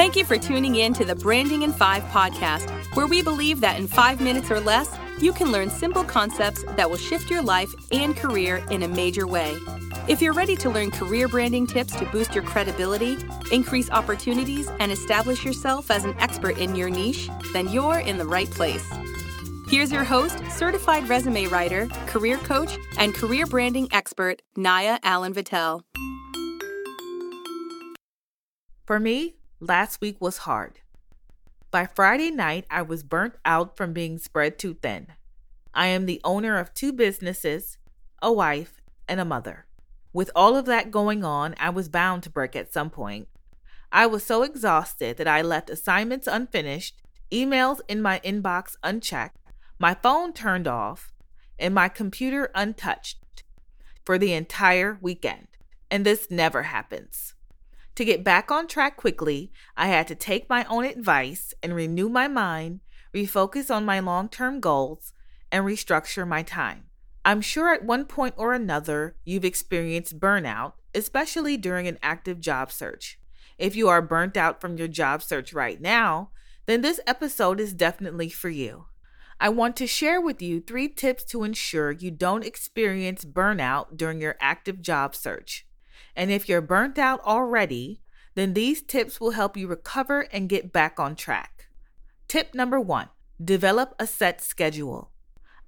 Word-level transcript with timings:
Thank 0.00 0.16
you 0.16 0.24
for 0.24 0.38
tuning 0.38 0.76
in 0.76 0.94
to 0.94 1.04
the 1.04 1.14
Branding 1.14 1.60
in 1.60 1.74
Five 1.74 2.02
podcast, 2.04 2.70
where 2.96 3.06
we 3.06 3.20
believe 3.20 3.60
that 3.60 3.78
in 3.78 3.86
five 3.86 4.18
minutes 4.18 4.50
or 4.50 4.58
less, 4.58 4.96
you 5.20 5.30
can 5.30 5.52
learn 5.52 5.68
simple 5.68 6.04
concepts 6.04 6.64
that 6.76 6.88
will 6.88 6.96
shift 6.96 7.28
your 7.28 7.42
life 7.42 7.70
and 7.92 8.16
career 8.16 8.64
in 8.70 8.82
a 8.82 8.88
major 8.88 9.26
way. 9.26 9.58
If 10.08 10.22
you're 10.22 10.32
ready 10.32 10.56
to 10.56 10.70
learn 10.70 10.90
career 10.90 11.28
branding 11.28 11.66
tips 11.66 11.94
to 11.96 12.06
boost 12.06 12.34
your 12.34 12.44
credibility, 12.44 13.18
increase 13.52 13.90
opportunities, 13.90 14.70
and 14.80 14.90
establish 14.90 15.44
yourself 15.44 15.90
as 15.90 16.06
an 16.06 16.14
expert 16.18 16.56
in 16.56 16.74
your 16.74 16.88
niche, 16.88 17.28
then 17.52 17.68
you're 17.68 17.98
in 17.98 18.16
the 18.16 18.24
right 18.26 18.50
place. 18.50 18.90
Here's 19.68 19.92
your 19.92 20.04
host, 20.04 20.42
certified 20.48 21.10
resume 21.10 21.44
writer, 21.48 21.88
career 22.06 22.38
coach, 22.38 22.78
and 22.96 23.14
career 23.14 23.44
branding 23.44 23.86
expert, 23.92 24.40
Naya 24.56 24.98
Allen 25.02 25.34
Vittel. 25.34 25.82
For 28.86 28.98
me, 28.98 29.34
last 29.60 30.00
week 30.00 30.20
was 30.20 30.38
hard. 30.38 30.80
By 31.70 31.86
Friday 31.86 32.30
night, 32.30 32.64
I 32.70 32.82
was 32.82 33.02
burnt 33.02 33.34
out 33.44 33.76
from 33.76 33.92
being 33.92 34.18
spread 34.18 34.58
too 34.58 34.74
thin. 34.74 35.08
I 35.72 35.86
am 35.86 36.06
the 36.06 36.20
owner 36.24 36.58
of 36.58 36.74
two 36.74 36.92
businesses, 36.92 37.78
a 38.20 38.32
wife, 38.32 38.80
and 39.06 39.20
a 39.20 39.24
mother. 39.24 39.66
With 40.12 40.30
all 40.34 40.56
of 40.56 40.64
that 40.66 40.90
going 40.90 41.24
on, 41.24 41.54
I 41.60 41.70
was 41.70 41.88
bound 41.88 42.24
to 42.24 42.30
break 42.30 42.56
at 42.56 42.72
some 42.72 42.90
point. 42.90 43.28
I 43.92 44.06
was 44.06 44.24
so 44.24 44.42
exhausted 44.42 45.16
that 45.18 45.28
I 45.28 45.42
left 45.42 45.70
assignments 45.70 46.26
unfinished, 46.26 47.00
emails 47.30 47.80
in 47.86 48.02
my 48.02 48.20
inbox 48.24 48.76
unchecked, 48.82 49.36
my 49.78 49.94
phone 49.94 50.32
turned 50.32 50.66
off, 50.66 51.12
and 51.58 51.74
my 51.74 51.88
computer 51.88 52.50
untouched 52.54 53.44
for 54.04 54.18
the 54.18 54.32
entire 54.32 54.98
weekend. 55.00 55.46
And 55.90 56.04
this 56.04 56.30
never 56.30 56.64
happens. 56.64 57.34
To 57.96 58.04
get 58.04 58.24
back 58.24 58.50
on 58.50 58.66
track 58.66 58.96
quickly, 58.96 59.52
I 59.76 59.88
had 59.88 60.08
to 60.08 60.14
take 60.14 60.48
my 60.48 60.64
own 60.64 60.84
advice 60.84 61.52
and 61.62 61.74
renew 61.74 62.08
my 62.08 62.28
mind, 62.28 62.80
refocus 63.14 63.74
on 63.74 63.84
my 63.84 64.00
long 64.00 64.28
term 64.28 64.60
goals, 64.60 65.12
and 65.52 65.64
restructure 65.64 66.26
my 66.26 66.42
time. 66.42 66.84
I'm 67.24 67.40
sure 67.40 67.74
at 67.74 67.84
one 67.84 68.06
point 68.06 68.34
or 68.38 68.54
another 68.54 69.16
you've 69.24 69.44
experienced 69.44 70.18
burnout, 70.18 70.72
especially 70.94 71.56
during 71.56 71.86
an 71.86 71.98
active 72.02 72.40
job 72.40 72.72
search. 72.72 73.18
If 73.58 73.76
you 73.76 73.88
are 73.88 74.00
burnt 74.00 74.36
out 74.38 74.60
from 74.60 74.78
your 74.78 74.88
job 74.88 75.22
search 75.22 75.52
right 75.52 75.80
now, 75.80 76.30
then 76.66 76.80
this 76.80 77.00
episode 77.06 77.60
is 77.60 77.74
definitely 77.74 78.30
for 78.30 78.48
you. 78.48 78.86
I 79.38 79.48
want 79.48 79.76
to 79.76 79.86
share 79.86 80.20
with 80.20 80.40
you 80.40 80.60
three 80.60 80.88
tips 80.88 81.24
to 81.24 81.44
ensure 81.44 81.90
you 81.90 82.10
don't 82.10 82.44
experience 82.44 83.24
burnout 83.24 83.96
during 83.96 84.20
your 84.20 84.36
active 84.40 84.80
job 84.80 85.14
search. 85.14 85.66
And 86.16 86.30
if 86.30 86.48
you're 86.48 86.60
burnt 86.60 86.98
out 86.98 87.20
already, 87.20 88.00
then 88.34 88.54
these 88.54 88.82
tips 88.82 89.20
will 89.20 89.32
help 89.32 89.56
you 89.56 89.66
recover 89.66 90.22
and 90.32 90.48
get 90.48 90.72
back 90.72 91.00
on 91.00 91.16
track. 91.16 91.68
Tip 92.28 92.54
number 92.54 92.80
one 92.80 93.08
develop 93.42 93.94
a 93.98 94.06
set 94.06 94.40
schedule. 94.40 95.10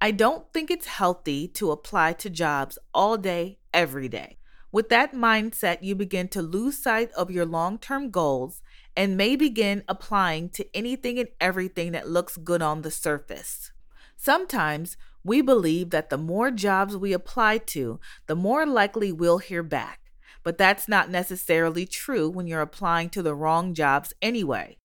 I 0.00 0.10
don't 0.10 0.50
think 0.52 0.70
it's 0.70 0.86
healthy 0.86 1.46
to 1.48 1.70
apply 1.70 2.14
to 2.14 2.30
jobs 2.30 2.78
all 2.94 3.16
day, 3.16 3.58
every 3.72 4.08
day. 4.08 4.38
With 4.72 4.88
that 4.88 5.14
mindset, 5.14 5.78
you 5.82 5.94
begin 5.94 6.28
to 6.28 6.42
lose 6.42 6.78
sight 6.78 7.10
of 7.12 7.30
your 7.30 7.44
long 7.44 7.78
term 7.78 8.10
goals 8.10 8.62
and 8.96 9.16
may 9.16 9.36
begin 9.36 9.84
applying 9.88 10.48
to 10.50 10.76
anything 10.76 11.18
and 11.18 11.28
everything 11.40 11.92
that 11.92 12.08
looks 12.08 12.36
good 12.36 12.62
on 12.62 12.82
the 12.82 12.90
surface. 12.90 13.72
Sometimes 14.16 14.96
we 15.24 15.42
believe 15.42 15.90
that 15.90 16.10
the 16.10 16.18
more 16.18 16.50
jobs 16.50 16.96
we 16.96 17.12
apply 17.12 17.58
to, 17.58 18.00
the 18.26 18.36
more 18.36 18.66
likely 18.66 19.12
we'll 19.12 19.38
hear 19.38 19.62
back 19.62 19.99
but 20.42 20.58
that's 20.58 20.88
not 20.88 21.10
necessarily 21.10 21.86
true 21.86 22.28
when 22.28 22.46
you're 22.46 22.60
applying 22.60 23.10
to 23.10 23.22
the 23.22 23.34
wrong 23.34 23.74
jobs 23.74 24.12
anyway. 24.22 24.76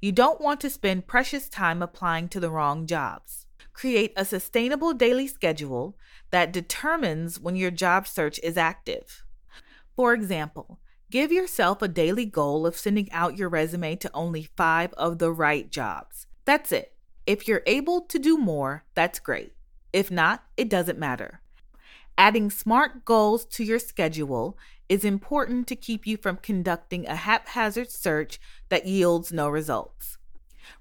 You 0.00 0.12
don't 0.12 0.40
want 0.40 0.60
to 0.62 0.70
spend 0.70 1.06
precious 1.06 1.48
time 1.48 1.82
applying 1.82 2.28
to 2.30 2.40
the 2.40 2.50
wrong 2.50 2.86
jobs. 2.86 3.46
Create 3.72 4.12
a 4.16 4.24
sustainable 4.24 4.92
daily 4.92 5.26
schedule 5.26 5.96
that 6.30 6.52
determines 6.52 7.38
when 7.38 7.56
your 7.56 7.70
job 7.70 8.06
search 8.06 8.40
is 8.42 8.56
active. 8.56 9.24
For 9.94 10.12
example, 10.12 10.80
give 11.10 11.30
yourself 11.30 11.82
a 11.82 11.88
daily 11.88 12.24
goal 12.26 12.66
of 12.66 12.76
sending 12.76 13.12
out 13.12 13.38
your 13.38 13.48
resume 13.48 13.96
to 13.96 14.10
only 14.12 14.48
five 14.56 14.92
of 14.94 15.18
the 15.18 15.30
right 15.30 15.70
jobs. 15.70 16.26
That's 16.44 16.72
it. 16.72 16.94
If 17.26 17.46
you're 17.46 17.62
able 17.66 18.00
to 18.00 18.18
do 18.18 18.36
more, 18.36 18.84
that's 18.94 19.20
great. 19.20 19.52
If 19.92 20.10
not, 20.10 20.42
it 20.56 20.68
doesn't 20.68 20.98
matter. 20.98 21.41
Adding 22.18 22.50
SMART 22.50 23.04
goals 23.04 23.44
to 23.46 23.64
your 23.64 23.78
schedule 23.78 24.58
is 24.88 25.04
important 25.04 25.66
to 25.68 25.76
keep 25.76 26.06
you 26.06 26.16
from 26.16 26.36
conducting 26.36 27.06
a 27.06 27.16
haphazard 27.16 27.90
search 27.90 28.38
that 28.68 28.86
yields 28.86 29.32
no 29.32 29.48
results. 29.48 30.18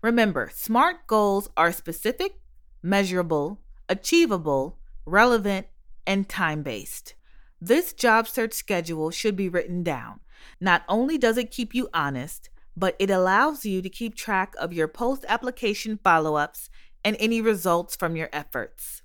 Remember, 0.01 0.49
SMART 0.53 1.07
goals 1.07 1.49
are 1.55 1.71
specific, 1.71 2.39
measurable, 2.83 3.61
achievable, 3.87 4.77
relevant, 5.05 5.67
and 6.05 6.27
time 6.27 6.63
based. 6.63 7.15
This 7.59 7.93
job 7.93 8.27
search 8.27 8.53
schedule 8.53 9.11
should 9.11 9.35
be 9.35 9.47
written 9.47 9.83
down. 9.83 10.19
Not 10.59 10.83
only 10.89 11.17
does 11.17 11.37
it 11.37 11.51
keep 11.51 11.73
you 11.73 11.89
honest, 11.93 12.49
but 12.75 12.95
it 12.99 13.09
allows 13.09 13.65
you 13.65 13.81
to 13.81 13.89
keep 13.89 14.15
track 14.15 14.53
of 14.59 14.73
your 14.73 14.87
post 14.87 15.23
application 15.27 15.99
follow 16.03 16.35
ups 16.35 16.69
and 17.03 17.15
any 17.19 17.41
results 17.41 17.95
from 17.95 18.15
your 18.15 18.29
efforts. 18.33 19.01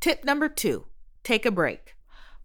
Tip 0.00 0.24
number 0.24 0.48
two 0.48 0.86
take 1.26 1.44
a 1.44 1.50
break. 1.50 1.96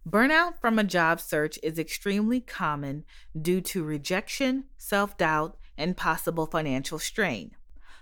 Burnout 0.08 0.54
from 0.60 0.76
a 0.76 0.84
job 0.84 1.20
search 1.20 1.56
is 1.62 1.78
extremely 1.78 2.40
common 2.40 3.04
due 3.40 3.60
to 3.60 3.84
rejection, 3.84 4.64
self 4.76 5.16
doubt, 5.16 5.56
and 5.78 5.96
possible 5.96 6.46
financial 6.46 6.98
strain. 6.98 7.52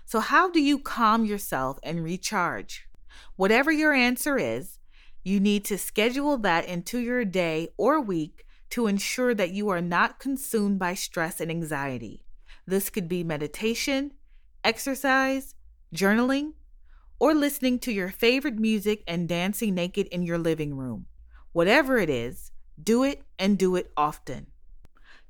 So, 0.05 0.19
how 0.19 0.49
do 0.49 0.59
you 0.59 0.79
calm 0.79 1.23
yourself 1.23 1.77
and 1.83 2.03
recharge? 2.03 2.87
Whatever 3.35 3.71
your 3.71 3.93
answer 3.93 4.39
is, 4.39 4.79
you 5.23 5.39
need 5.39 5.63
to 5.65 5.77
schedule 5.77 6.37
that 6.39 6.65
into 6.65 6.97
your 6.97 7.23
day 7.23 7.69
or 7.77 8.01
week 8.01 8.43
to 8.71 8.87
ensure 8.87 9.35
that 9.35 9.51
you 9.51 9.69
are 9.69 9.81
not 9.81 10.19
consumed 10.19 10.79
by 10.79 10.95
stress 10.95 11.39
and 11.39 11.51
anxiety. 11.51 12.23
This 12.65 12.89
could 12.89 13.07
be 13.07 13.23
meditation, 13.23 14.13
exercise, 14.63 15.53
journaling, 15.93 16.53
or 17.21 17.35
listening 17.35 17.77
to 17.77 17.91
your 17.91 18.09
favorite 18.09 18.57
music 18.57 19.03
and 19.07 19.29
dancing 19.29 19.75
naked 19.75 20.07
in 20.07 20.23
your 20.23 20.39
living 20.39 20.75
room. 20.75 21.05
Whatever 21.51 21.99
it 21.99 22.09
is, 22.09 22.51
do 22.83 23.03
it 23.03 23.21
and 23.37 23.59
do 23.59 23.75
it 23.75 23.91
often. 23.95 24.47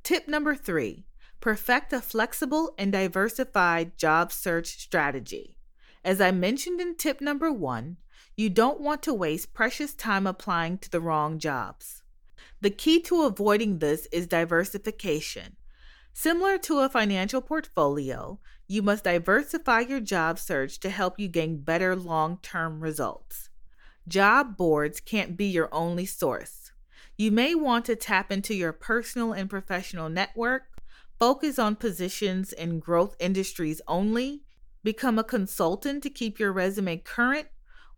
Tip 0.01 0.25
number 0.25 0.56
three 0.56 1.03
perfect 1.41 1.91
a 1.91 2.00
flexible 2.00 2.74
and 2.78 2.94
diversified 2.94 3.97
job 3.97 4.31
search 4.31 4.68
strategy. 4.68 5.57
As 6.01 6.22
I 6.22 6.31
mentioned 6.31 6.80
in 6.80 6.96
tip 6.96 7.19
number 7.19 7.51
one, 7.51 7.97
you 8.38 8.50
don't 8.50 8.80
want 8.80 9.03
to 9.03 9.13
waste 9.13 9.53
precious 9.53 9.94
time 9.94 10.25
applying 10.25 10.78
to 10.78 10.90
the 10.90 11.01
wrong 11.01 11.40
jobs. 11.40 12.03
The 12.62 12.69
key 12.69 13.01
to 13.01 13.24
avoiding 13.24 13.80
this 13.80 14.07
is 14.13 14.28
diversification. 14.28 15.57
Similar 16.13 16.57
to 16.59 16.80
a 16.80 16.90
financial 16.90 17.41
portfolio, 17.41 18.40
you 18.71 18.81
must 18.81 19.03
diversify 19.03 19.81
your 19.81 19.99
job 19.99 20.39
search 20.39 20.79
to 20.79 20.89
help 20.89 21.19
you 21.19 21.27
gain 21.27 21.57
better 21.57 21.93
long 21.93 22.39
term 22.41 22.79
results. 22.79 23.49
Job 24.07 24.55
boards 24.55 25.01
can't 25.01 25.35
be 25.35 25.47
your 25.47 25.67
only 25.73 26.05
source. 26.05 26.71
You 27.17 27.31
may 27.31 27.53
want 27.53 27.83
to 27.85 27.97
tap 27.97 28.31
into 28.31 28.53
your 28.53 28.71
personal 28.71 29.33
and 29.33 29.49
professional 29.49 30.07
network, 30.07 30.63
focus 31.19 31.59
on 31.59 31.75
positions 31.75 32.53
in 32.53 32.79
growth 32.79 33.17
industries 33.19 33.81
only, 33.89 34.43
become 34.85 35.19
a 35.19 35.23
consultant 35.25 36.01
to 36.03 36.09
keep 36.09 36.39
your 36.39 36.53
resume 36.53 36.95
current, 36.95 37.47